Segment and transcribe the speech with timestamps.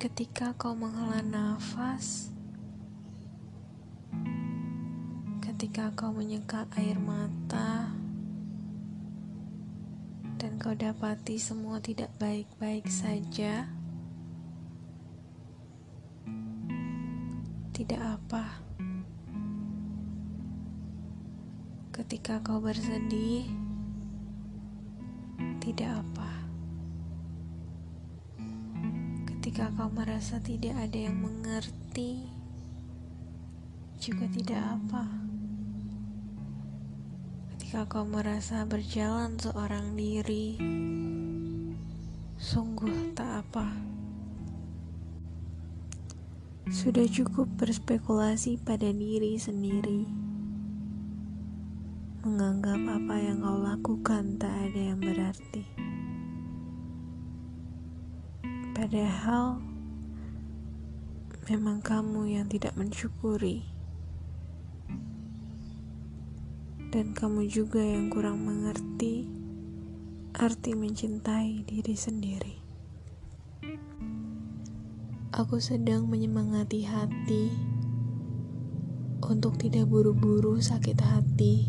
[0.00, 2.32] Ketika kau menghela nafas,
[5.44, 7.92] ketika kau menyeka air mata,
[10.40, 13.68] dan kau dapati semua tidak baik-baik saja,
[17.76, 18.64] tidak apa.
[21.92, 23.52] Ketika kau bersedih,
[25.60, 26.49] tidak apa.
[29.50, 32.22] Ketika kau merasa tidak ada yang mengerti,
[33.98, 35.10] juga tidak apa.
[37.50, 40.54] Ketika kau merasa berjalan seorang diri,
[42.38, 43.74] sungguh tak apa.
[46.70, 50.06] Sudah cukup berspekulasi pada diri sendiri,
[52.22, 55.79] menganggap apa yang kau lakukan tak ada yang berarti.
[58.80, 59.60] Padahal
[61.52, 63.60] memang kamu yang tidak mensyukuri,
[66.88, 69.28] dan kamu juga yang kurang mengerti
[70.32, 72.56] arti mencintai diri sendiri.
[75.36, 77.52] Aku sedang menyemangati hati
[79.28, 81.68] untuk tidak buru-buru sakit hati,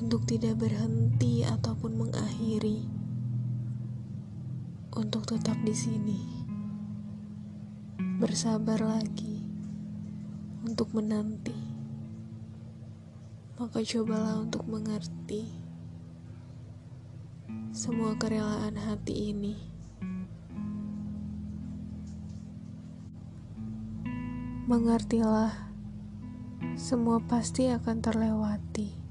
[0.00, 2.96] untuk tidak berhenti ataupun mengakhiri
[4.96, 6.20] untuk tetap di sini.
[8.16, 9.44] Bersabar lagi
[10.64, 11.52] untuk menanti.
[13.60, 15.44] Maka cobalah untuk mengerti
[17.76, 19.56] semua kerelaan hati ini.
[24.64, 25.52] Mengertilah,
[26.72, 29.05] semua pasti akan terlewati.